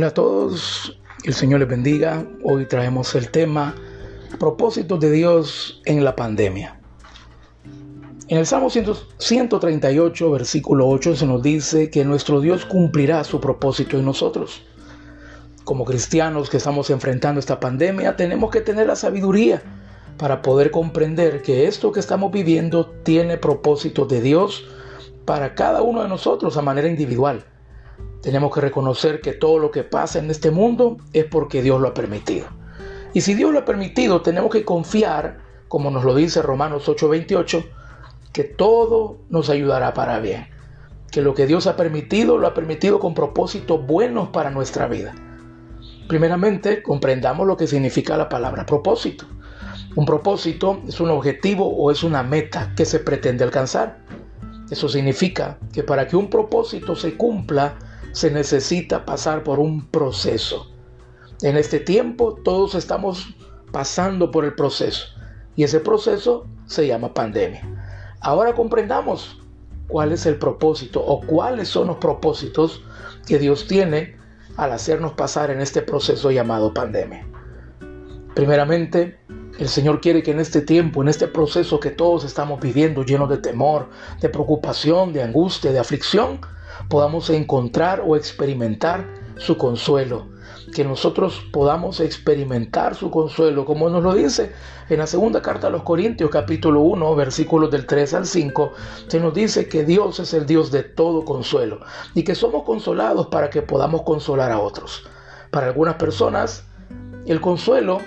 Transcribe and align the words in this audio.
Hola 0.00 0.08
a 0.08 0.14
todos, 0.14 0.98
el 1.24 1.34
Señor 1.34 1.60
les 1.60 1.68
bendiga. 1.68 2.24
Hoy 2.42 2.64
traemos 2.64 3.14
el 3.14 3.30
tema 3.30 3.74
propósitos 4.38 4.98
de 4.98 5.10
Dios 5.10 5.82
en 5.84 6.04
la 6.04 6.16
pandemia. 6.16 6.80
En 8.28 8.38
el 8.38 8.46
Salmo 8.46 8.70
138, 8.70 10.30
versículo 10.30 10.88
8 10.88 11.16
se 11.16 11.26
nos 11.26 11.42
dice 11.42 11.90
que 11.90 12.06
nuestro 12.06 12.40
Dios 12.40 12.64
cumplirá 12.64 13.22
su 13.24 13.42
propósito 13.42 13.98
en 13.98 14.06
nosotros. 14.06 14.62
Como 15.64 15.84
cristianos 15.84 16.48
que 16.48 16.56
estamos 16.56 16.88
enfrentando 16.88 17.38
esta 17.38 17.60
pandemia, 17.60 18.16
tenemos 18.16 18.50
que 18.50 18.62
tener 18.62 18.86
la 18.86 18.96
sabiduría 18.96 19.62
para 20.16 20.40
poder 20.40 20.70
comprender 20.70 21.42
que 21.42 21.66
esto 21.66 21.92
que 21.92 22.00
estamos 22.00 22.32
viviendo 22.32 22.86
tiene 22.86 23.36
propósitos 23.36 24.08
de 24.08 24.22
Dios 24.22 24.64
para 25.26 25.54
cada 25.54 25.82
uno 25.82 26.02
de 26.02 26.08
nosotros 26.08 26.56
a 26.56 26.62
manera 26.62 26.88
individual. 26.88 27.44
Tenemos 28.22 28.52
que 28.52 28.60
reconocer 28.60 29.20
que 29.20 29.32
todo 29.32 29.58
lo 29.58 29.70
que 29.70 29.82
pasa 29.82 30.18
en 30.18 30.30
este 30.30 30.50
mundo 30.50 30.98
es 31.12 31.24
porque 31.24 31.62
Dios 31.62 31.80
lo 31.80 31.88
ha 31.88 31.94
permitido. 31.94 32.46
Y 33.14 33.22
si 33.22 33.34
Dios 33.34 33.52
lo 33.52 33.60
ha 33.60 33.64
permitido, 33.64 34.20
tenemos 34.20 34.50
que 34.50 34.64
confiar, 34.64 35.38
como 35.68 35.90
nos 35.90 36.04
lo 36.04 36.14
dice 36.14 36.42
Romanos 36.42 36.88
8:28, 36.88 37.64
que 38.32 38.44
todo 38.44 39.18
nos 39.30 39.48
ayudará 39.48 39.94
para 39.94 40.20
bien. 40.20 40.48
Que 41.10 41.22
lo 41.22 41.34
que 41.34 41.46
Dios 41.46 41.66
ha 41.66 41.76
permitido, 41.76 42.38
lo 42.38 42.46
ha 42.46 42.54
permitido 42.54 43.00
con 43.00 43.14
propósitos 43.14 43.84
buenos 43.84 44.28
para 44.28 44.50
nuestra 44.50 44.86
vida. 44.86 45.14
Primeramente, 46.06 46.82
comprendamos 46.82 47.46
lo 47.46 47.56
que 47.56 47.66
significa 47.66 48.16
la 48.16 48.28
palabra 48.28 48.66
propósito. 48.66 49.26
Un 49.96 50.04
propósito 50.04 50.80
es 50.86 51.00
un 51.00 51.10
objetivo 51.10 51.66
o 51.66 51.90
es 51.90 52.04
una 52.04 52.22
meta 52.22 52.72
que 52.76 52.84
se 52.84 53.00
pretende 53.00 53.42
alcanzar. 53.42 53.98
Eso 54.70 54.88
significa 54.88 55.58
que 55.72 55.82
para 55.82 56.06
que 56.06 56.16
un 56.16 56.30
propósito 56.30 56.94
se 56.94 57.16
cumpla, 57.16 57.74
se 58.12 58.30
necesita 58.30 59.04
pasar 59.04 59.42
por 59.42 59.58
un 59.58 59.86
proceso. 59.86 60.70
En 61.42 61.56
este 61.56 61.80
tiempo 61.80 62.34
todos 62.44 62.74
estamos 62.74 63.34
pasando 63.72 64.30
por 64.30 64.44
el 64.44 64.54
proceso 64.54 65.06
y 65.56 65.64
ese 65.64 65.80
proceso 65.80 66.46
se 66.66 66.86
llama 66.86 67.14
pandemia. 67.14 67.62
Ahora 68.20 68.54
comprendamos 68.54 69.40
cuál 69.88 70.12
es 70.12 70.26
el 70.26 70.36
propósito 70.36 71.04
o 71.04 71.20
cuáles 71.20 71.68
son 71.68 71.88
los 71.88 71.96
propósitos 71.96 72.82
que 73.26 73.38
Dios 73.38 73.66
tiene 73.66 74.16
al 74.56 74.72
hacernos 74.72 75.12
pasar 75.12 75.50
en 75.50 75.60
este 75.60 75.82
proceso 75.82 76.30
llamado 76.30 76.74
pandemia. 76.74 77.26
Primeramente, 78.34 79.18
el 79.58 79.68
Señor 79.68 80.00
quiere 80.00 80.22
que 80.22 80.30
en 80.30 80.40
este 80.40 80.60
tiempo, 80.60 81.02
en 81.02 81.08
este 81.08 81.26
proceso 81.26 81.80
que 81.80 81.90
todos 81.90 82.24
estamos 82.24 82.60
viviendo, 82.60 83.04
lleno 83.04 83.26
de 83.26 83.38
temor, 83.38 83.88
de 84.20 84.28
preocupación, 84.28 85.12
de 85.12 85.22
angustia, 85.22 85.72
de 85.72 85.78
aflicción, 85.78 86.40
podamos 86.88 87.30
encontrar 87.30 88.02
o 88.06 88.16
experimentar 88.16 89.06
su 89.36 89.56
consuelo. 89.56 90.28
Que 90.74 90.84
nosotros 90.84 91.42
podamos 91.52 92.00
experimentar 92.00 92.94
su 92.94 93.10
consuelo, 93.10 93.64
como 93.64 93.88
nos 93.88 94.02
lo 94.02 94.14
dice 94.14 94.52
en 94.88 94.98
la 94.98 95.06
segunda 95.06 95.42
carta 95.42 95.66
a 95.66 95.70
los 95.70 95.82
Corintios, 95.82 96.30
capítulo 96.30 96.80
1, 96.82 97.16
versículos 97.16 97.70
del 97.70 97.86
3 97.86 98.14
al 98.14 98.26
5, 98.26 98.72
se 99.08 99.20
nos 99.20 99.34
dice 99.34 99.68
que 99.68 99.84
Dios 99.84 100.20
es 100.20 100.32
el 100.32 100.46
Dios 100.46 100.70
de 100.70 100.82
todo 100.84 101.24
consuelo 101.24 101.80
y 102.14 102.22
que 102.22 102.34
somos 102.34 102.64
consolados 102.64 103.28
para 103.28 103.50
que 103.50 103.62
podamos 103.62 104.02
consolar 104.02 104.52
a 104.52 104.60
otros. 104.60 105.04
Para 105.50 105.66
algunas 105.66 105.94
personas, 105.94 106.64
el 107.26 107.40
consuelo 107.40 108.00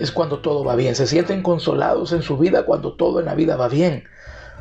es 0.00 0.10
cuando 0.10 0.40
todo 0.40 0.64
va 0.64 0.76
bien. 0.76 0.94
Se 0.94 1.06
sienten 1.06 1.42
consolados 1.42 2.12
en 2.12 2.22
su 2.22 2.36
vida 2.36 2.64
cuando 2.64 2.94
todo 2.94 3.20
en 3.20 3.26
la 3.26 3.34
vida 3.34 3.56
va 3.56 3.68
bien, 3.68 4.04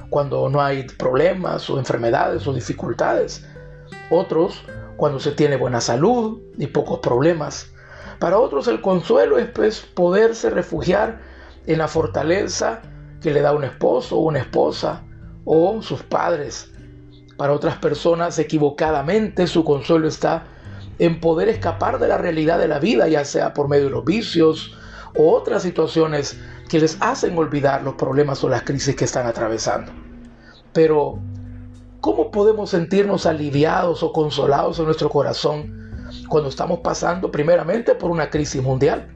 cuando 0.10 0.50
no 0.50 0.62
hay 0.62 0.84
problemas 0.84 1.70
o 1.70 1.80
enfermedades 1.80 2.46
o 2.48 2.54
dificultades 2.54 3.46
otros 4.10 4.62
cuando 4.98 5.20
se 5.20 5.32
tiene 5.32 5.56
buena 5.56 5.82
salud 5.82 6.40
y 6.58 6.68
pocos 6.68 7.00
problemas. 7.00 7.72
Para 8.20 8.40
otros 8.40 8.68
el 8.68 8.82
consuelo 8.82 9.38
es 9.38 9.48
pues, 9.48 9.82
poderse 9.82 10.50
refugiar 10.50 11.20
en 11.66 11.80
la 11.80 11.88
fortaleza 11.88 12.82
que 13.22 13.32
le 13.32 13.42
da 13.42 13.54
un 13.54 13.64
esposo 13.64 14.18
o 14.18 14.22
una 14.22 14.40
esposa 14.40 15.04
o 15.46 15.82
sus 15.82 16.04
padres. 16.04 16.72
Para 17.38 17.54
otras 17.54 17.78
personas 17.78 18.38
equivocadamente 18.40 19.48
su 19.48 19.64
consuelo 19.64 20.08
está 20.08 20.46
en 21.00 21.20
poder 21.20 21.50
escapar 21.50 22.00
de 22.00 22.08
la 22.08 22.18
realidad 22.18 22.60
de 22.60 22.68
la 22.68 22.80
vida, 22.80 23.08
ya 23.08 23.26
sea 23.26 23.54
por 23.54 23.68
medio 23.68 23.86
de 23.86 23.92
los 23.92 24.06
vicios 24.06 24.78
o 25.16 25.34
otras 25.34 25.64
situaciones 25.64 26.40
que 26.74 26.80
les 26.80 26.98
hacen 27.02 27.38
olvidar 27.38 27.84
los 27.84 27.94
problemas 27.94 28.44
o 28.44 28.50
las 28.50 28.64
crisis 28.64 28.96
que 28.96 29.06
están 29.06 29.28
atravesando. 29.28 29.92
Pero 30.74 31.20
¿Cómo 32.04 32.32
podemos 32.32 32.72
sentirnos 32.72 33.26
aliviados 33.26 34.04
o 34.04 34.12
consolados 34.12 34.78
en 34.78 34.84
nuestro 34.84 35.08
corazón 35.08 36.10
cuando 36.28 36.50
estamos 36.50 36.82
pasando 36.82 37.32
primeramente 37.32 37.96
por 37.96 38.12
una 38.12 38.30
crisis 38.30 38.62
mundial? 38.62 39.08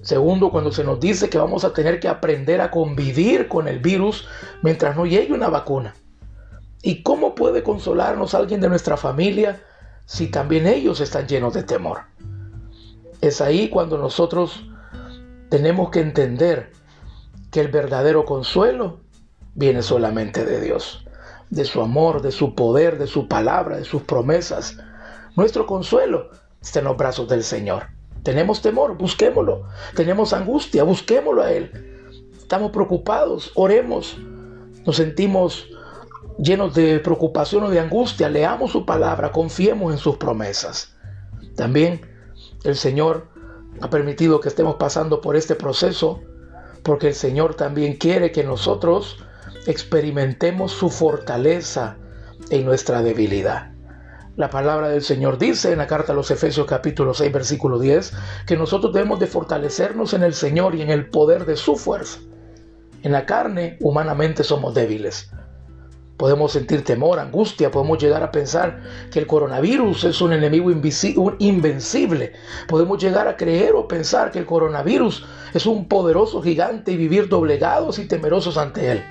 Segundo, 0.00 0.52
cuando 0.52 0.70
se 0.70 0.84
nos 0.84 1.00
dice 1.00 1.28
que 1.28 1.38
vamos 1.38 1.64
a 1.64 1.72
tener 1.72 1.98
que 1.98 2.06
aprender 2.06 2.60
a 2.60 2.70
convivir 2.70 3.48
con 3.48 3.66
el 3.66 3.80
virus 3.80 4.28
mientras 4.62 4.94
no 4.94 5.06
llegue 5.06 5.34
una 5.34 5.48
vacuna. 5.48 5.92
¿Y 6.82 7.02
cómo 7.02 7.34
puede 7.34 7.64
consolarnos 7.64 8.34
alguien 8.34 8.60
de 8.60 8.68
nuestra 8.68 8.96
familia 8.96 9.60
si 10.06 10.28
también 10.28 10.68
ellos 10.68 11.00
están 11.00 11.26
llenos 11.26 11.52
de 11.52 11.64
temor? 11.64 12.02
Es 13.20 13.40
ahí 13.40 13.68
cuando 13.68 13.98
nosotros 13.98 14.68
tenemos 15.52 15.90
que 15.90 16.00
entender 16.00 16.72
que 17.50 17.60
el 17.60 17.68
verdadero 17.68 18.24
consuelo 18.24 19.00
viene 19.54 19.82
solamente 19.82 20.46
de 20.46 20.62
Dios 20.62 21.04
de 21.50 21.66
su 21.66 21.82
amor, 21.82 22.22
de 22.22 22.32
su 22.32 22.54
poder, 22.54 22.96
de 22.98 23.06
su 23.06 23.28
palabra, 23.28 23.76
de 23.76 23.84
sus 23.84 24.00
promesas. 24.00 24.78
Nuestro 25.36 25.66
consuelo 25.66 26.30
está 26.62 26.78
en 26.78 26.86
los 26.86 26.96
brazos 26.96 27.28
del 27.28 27.44
Señor. 27.44 27.88
Tenemos 28.22 28.62
temor, 28.62 28.96
busquémoslo. 28.96 29.64
Tenemos 29.94 30.32
angustia, 30.32 30.84
busquémoslo 30.84 31.42
a 31.42 31.52
Él. 31.52 31.70
Estamos 32.38 32.70
preocupados, 32.70 33.52
oremos. 33.54 34.16
Nos 34.86 34.96
sentimos 34.96 35.68
llenos 36.38 36.72
de 36.72 36.98
preocupación 37.00 37.64
o 37.64 37.68
de 37.68 37.78
angustia. 37.78 38.30
Leamos 38.30 38.72
su 38.72 38.86
palabra, 38.86 39.32
confiemos 39.32 39.92
en 39.92 39.98
sus 39.98 40.16
promesas. 40.16 40.96
También 41.56 42.00
el 42.64 42.74
Señor 42.74 43.31
ha 43.80 43.90
permitido 43.90 44.40
que 44.40 44.48
estemos 44.48 44.76
pasando 44.76 45.20
por 45.20 45.36
este 45.36 45.54
proceso 45.54 46.20
porque 46.82 47.08
el 47.08 47.14
Señor 47.14 47.54
también 47.54 47.96
quiere 47.96 48.32
que 48.32 48.44
nosotros 48.44 49.18
experimentemos 49.66 50.72
su 50.72 50.90
fortaleza 50.90 51.96
en 52.50 52.64
nuestra 52.64 53.02
debilidad. 53.02 53.72
La 54.36 54.50
palabra 54.50 54.88
del 54.88 55.02
Señor 55.02 55.38
dice 55.38 55.72
en 55.72 55.78
la 55.78 55.86
carta 55.86 56.12
a 56.12 56.16
los 56.16 56.30
Efesios 56.30 56.66
capítulo 56.66 57.12
6 57.12 57.32
versículo 57.32 57.78
10 57.78 58.12
que 58.46 58.56
nosotros 58.56 58.92
debemos 58.92 59.20
de 59.20 59.26
fortalecernos 59.26 60.14
en 60.14 60.22
el 60.22 60.34
Señor 60.34 60.74
y 60.74 60.82
en 60.82 60.90
el 60.90 61.10
poder 61.10 61.44
de 61.44 61.56
su 61.56 61.76
fuerza. 61.76 62.18
En 63.02 63.12
la 63.12 63.26
carne 63.26 63.76
humanamente 63.80 64.42
somos 64.42 64.74
débiles. 64.74 65.30
Podemos 66.22 66.52
sentir 66.52 66.84
temor, 66.84 67.18
angustia, 67.18 67.72
podemos 67.72 68.00
llegar 68.00 68.22
a 68.22 68.30
pensar 68.30 68.80
que 69.10 69.18
el 69.18 69.26
coronavirus 69.26 70.04
es 70.04 70.20
un 70.20 70.32
enemigo 70.32 70.70
invencible. 70.70 72.32
Podemos 72.68 73.02
llegar 73.02 73.26
a 73.26 73.36
creer 73.36 73.74
o 73.74 73.88
pensar 73.88 74.30
que 74.30 74.38
el 74.38 74.46
coronavirus 74.46 75.26
es 75.52 75.66
un 75.66 75.88
poderoso 75.88 76.40
gigante 76.40 76.92
y 76.92 76.96
vivir 76.96 77.28
doblegados 77.28 77.98
y 77.98 78.06
temerosos 78.06 78.56
ante 78.56 78.92
él. 78.92 79.04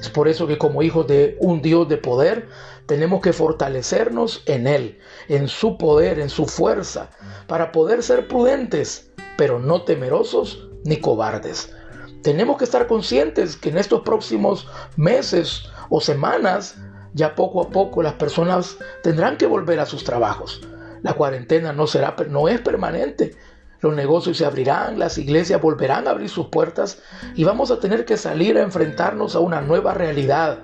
Es 0.00 0.08
por 0.10 0.26
eso 0.26 0.48
que 0.48 0.58
como 0.58 0.82
hijos 0.82 1.06
de 1.06 1.36
un 1.38 1.62
Dios 1.62 1.88
de 1.88 1.98
poder, 1.98 2.48
tenemos 2.86 3.20
que 3.20 3.32
fortalecernos 3.32 4.42
en 4.46 4.66
Él, 4.66 4.98
en 5.28 5.46
su 5.46 5.78
poder, 5.78 6.18
en 6.18 6.28
su 6.28 6.46
fuerza, 6.46 7.10
para 7.46 7.70
poder 7.70 8.02
ser 8.02 8.26
prudentes, 8.26 9.12
pero 9.36 9.60
no 9.60 9.82
temerosos 9.82 10.68
ni 10.82 10.96
cobardes. 10.96 11.72
Tenemos 12.22 12.56
que 12.56 12.64
estar 12.64 12.86
conscientes 12.86 13.56
que 13.56 13.70
en 13.70 13.78
estos 13.78 14.02
próximos 14.02 14.68
meses 14.96 15.68
o 15.94 16.00
semanas, 16.00 16.78
ya 17.12 17.34
poco 17.34 17.60
a 17.60 17.68
poco 17.68 18.02
las 18.02 18.14
personas 18.14 18.78
tendrán 19.02 19.36
que 19.36 19.44
volver 19.46 19.78
a 19.78 19.84
sus 19.84 20.04
trabajos. 20.04 20.62
La 21.02 21.12
cuarentena 21.12 21.74
no 21.74 21.86
será, 21.86 22.16
no 22.30 22.48
es 22.48 22.62
permanente, 22.62 23.36
los 23.82 23.94
negocios 23.94 24.38
se 24.38 24.46
abrirán, 24.46 24.98
las 24.98 25.18
iglesias 25.18 25.60
volverán 25.60 26.08
a 26.08 26.12
abrir 26.12 26.30
sus 26.30 26.46
puertas 26.46 27.02
y 27.34 27.44
vamos 27.44 27.70
a 27.70 27.78
tener 27.78 28.06
que 28.06 28.16
salir 28.16 28.56
a 28.56 28.62
enfrentarnos 28.62 29.36
a 29.36 29.40
una 29.40 29.60
nueva 29.60 29.92
realidad. 29.92 30.60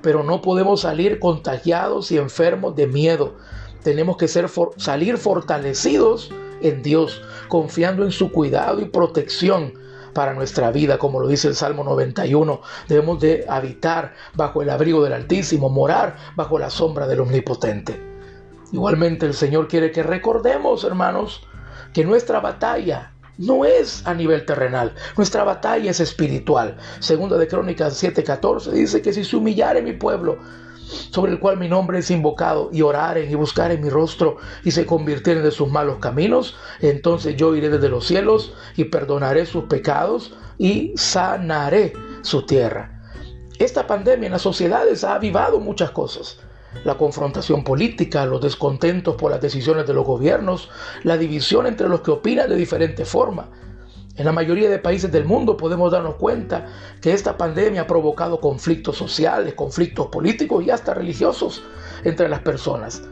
Pero 0.00 0.22
no 0.22 0.40
podemos 0.40 0.80
salir 0.80 1.18
contagiados 1.18 2.10
y 2.10 2.16
enfermos 2.16 2.74
de 2.74 2.86
miedo. 2.86 3.36
Tenemos 3.82 4.16
que 4.16 4.26
ser 4.26 4.48
salir 4.78 5.18
fortalecidos 5.18 6.32
en 6.62 6.82
Dios, 6.82 7.20
confiando 7.48 8.04
en 8.04 8.12
su 8.12 8.32
cuidado 8.32 8.80
y 8.80 8.86
protección 8.86 9.74
para 10.12 10.34
nuestra 10.34 10.70
vida, 10.70 10.98
como 10.98 11.20
lo 11.20 11.28
dice 11.28 11.48
el 11.48 11.54
Salmo 11.54 11.84
91. 11.84 12.60
Debemos 12.88 13.20
de 13.20 13.44
habitar 13.48 14.14
bajo 14.34 14.62
el 14.62 14.70
abrigo 14.70 15.02
del 15.02 15.12
Altísimo, 15.12 15.68
morar 15.68 16.16
bajo 16.36 16.58
la 16.58 16.70
sombra 16.70 17.06
del 17.06 17.20
Omnipotente. 17.20 18.00
Igualmente 18.72 19.26
el 19.26 19.34
Señor 19.34 19.68
quiere 19.68 19.92
que 19.92 20.02
recordemos, 20.02 20.84
hermanos, 20.84 21.46
que 21.92 22.04
nuestra 22.04 22.40
batalla 22.40 23.12
no 23.38 23.64
es 23.64 24.06
a 24.06 24.14
nivel 24.14 24.44
terrenal, 24.46 24.94
nuestra 25.16 25.44
batalla 25.44 25.90
es 25.90 26.00
espiritual. 26.00 26.76
Segunda 27.00 27.36
de 27.36 27.48
Crónicas 27.48 28.02
7:14 28.02 28.70
dice 28.70 29.02
que 29.02 29.12
si 29.12 29.24
se 29.24 29.36
humillare 29.36 29.82
mi 29.82 29.92
pueblo, 29.92 30.38
sobre 30.86 31.32
el 31.32 31.38
cual 31.38 31.58
mi 31.58 31.68
nombre 31.68 31.98
es 31.98 32.10
invocado, 32.10 32.70
y 32.72 32.82
oraren 32.82 33.30
y 33.30 33.34
buscaren 33.34 33.80
mi 33.80 33.88
rostro 33.88 34.36
y 34.64 34.70
se 34.70 34.86
convirtieren 34.86 35.42
de 35.42 35.50
sus 35.50 35.68
malos 35.68 35.98
caminos, 35.98 36.56
entonces 36.80 37.36
yo 37.36 37.54
iré 37.54 37.68
desde 37.68 37.88
los 37.88 38.06
cielos 38.06 38.52
y 38.76 38.84
perdonaré 38.84 39.46
sus 39.46 39.64
pecados 39.64 40.34
y 40.58 40.92
sanaré 40.96 41.92
su 42.22 42.46
tierra. 42.46 43.00
Esta 43.58 43.86
pandemia 43.86 44.26
en 44.26 44.32
las 44.32 44.42
sociedades 44.42 45.04
ha 45.04 45.14
avivado 45.14 45.60
muchas 45.60 45.90
cosas 45.90 46.38
la 46.84 46.96
confrontación 46.96 47.64
política, 47.64 48.24
los 48.26 48.40
descontentos 48.40 49.16
por 49.16 49.30
las 49.30 49.40
decisiones 49.40 49.86
de 49.86 49.94
los 49.94 50.06
gobiernos, 50.06 50.70
la 51.02 51.16
división 51.16 51.66
entre 51.66 51.88
los 51.88 52.00
que 52.00 52.10
opinan 52.10 52.48
de 52.48 52.56
diferente 52.56 53.04
forma. 53.04 53.48
En 54.14 54.26
la 54.26 54.32
mayoría 54.32 54.68
de 54.68 54.78
países 54.78 55.10
del 55.10 55.24
mundo 55.24 55.56
podemos 55.56 55.90
darnos 55.90 56.16
cuenta 56.16 56.66
que 57.00 57.14
esta 57.14 57.38
pandemia 57.38 57.82
ha 57.82 57.86
provocado 57.86 58.40
conflictos 58.40 58.98
sociales, 58.98 59.54
conflictos 59.54 60.08
políticos 60.08 60.62
y 60.64 60.70
hasta 60.70 60.92
religiosos 60.92 61.62
entre 62.04 62.28
las 62.28 62.40
personas. 62.40 63.02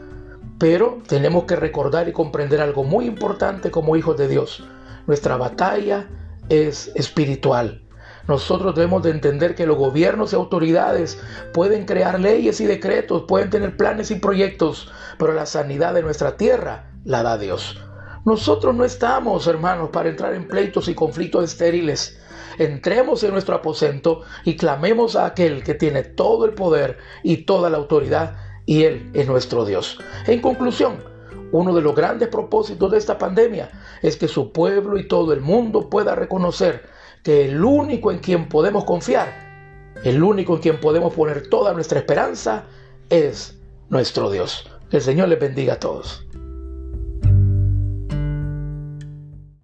Pero 0.59 0.99
tenemos 1.07 1.45
que 1.45 1.55
recordar 1.55 2.07
y 2.07 2.11
comprender 2.11 2.61
algo 2.61 2.83
muy 2.83 3.05
importante 3.05 3.71
como 3.71 3.95
hijos 3.95 4.15
de 4.15 4.27
Dios. 4.27 4.63
Nuestra 5.07 5.37
batalla 5.37 6.07
es 6.49 6.91
espiritual. 6.93 7.81
Nosotros 8.27 8.75
debemos 8.75 9.01
de 9.01 9.09
entender 9.09 9.55
que 9.55 9.65
los 9.65 9.77
gobiernos 9.77 10.33
y 10.33 10.35
autoridades 10.35 11.19
pueden 11.51 11.85
crear 11.85 12.19
leyes 12.19 12.61
y 12.61 12.67
decretos, 12.67 13.23
pueden 13.27 13.49
tener 13.49 13.75
planes 13.75 14.11
y 14.11 14.15
proyectos, 14.15 14.91
pero 15.17 15.33
la 15.33 15.47
sanidad 15.47 15.95
de 15.95 16.03
nuestra 16.03 16.37
tierra 16.37 16.91
la 17.03 17.23
da 17.23 17.39
Dios. 17.39 17.81
Nosotros 18.25 18.75
no 18.75 18.85
estamos, 18.85 19.47
hermanos, 19.47 19.89
para 19.89 20.09
entrar 20.09 20.35
en 20.35 20.47
pleitos 20.47 20.87
y 20.87 20.93
conflictos 20.93 21.43
estériles. 21.43 22.19
Entremos 22.59 23.23
en 23.23 23.31
nuestro 23.31 23.55
aposento 23.55 24.21
y 24.45 24.55
clamemos 24.57 25.15
a 25.15 25.25
aquel 25.25 25.63
que 25.63 25.73
tiene 25.73 26.03
todo 26.03 26.45
el 26.45 26.53
poder 26.53 26.99
y 27.23 27.37
toda 27.37 27.69
la 27.69 27.77
autoridad, 27.77 28.37
y 28.67 28.83
Él 28.83 29.09
es 29.13 29.27
nuestro 29.27 29.65
Dios. 29.65 29.97
En 30.27 30.39
conclusión, 30.39 31.03
uno 31.51 31.73
de 31.73 31.81
los 31.81 31.95
grandes 31.95 32.27
propósitos 32.27 32.91
de 32.91 32.99
esta 32.99 33.17
pandemia 33.17 33.71
es 34.03 34.17
que 34.17 34.27
su 34.27 34.51
pueblo 34.51 34.99
y 34.99 35.07
todo 35.07 35.33
el 35.33 35.41
mundo 35.41 35.89
pueda 35.89 36.13
reconocer 36.13 36.83
que 37.23 37.45
el 37.45 37.63
único 37.63 38.11
en 38.11 38.19
quien 38.19 38.47
podemos 38.47 38.83
confiar, 38.83 39.51
el 40.03 40.21
único 40.21 40.55
en 40.55 40.61
quien 40.61 40.79
podemos 40.79 41.13
poner 41.13 41.49
toda 41.49 41.73
nuestra 41.73 41.99
esperanza, 41.99 42.65
es 43.09 43.59
nuestro 43.89 44.29
Dios. 44.29 44.69
Que 44.91 44.97
el 44.97 45.03
Señor 45.03 45.29
les 45.29 45.39
bendiga 45.39 45.73
a 45.73 45.79
todos. 45.79 46.25